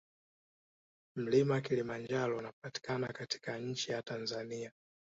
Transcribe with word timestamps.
Mlima 1.15 1.61
kulimanjaro 1.61 2.37
unapatikana 2.37 3.07
katika 3.07 3.57
nchi 3.57 3.91
ya 3.91 4.01
Tanzania 4.01 4.71